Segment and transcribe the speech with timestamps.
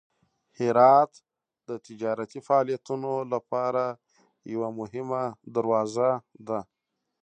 [0.59, 1.11] هرات
[1.67, 3.83] د تجارتي فعالیتونو لپاره
[4.53, 5.23] یوه مهمه
[5.55, 6.09] دروازه
[6.47, 6.59] ده.